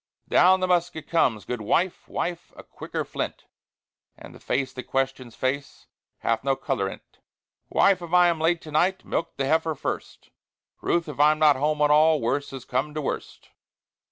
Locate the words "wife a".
2.07-2.63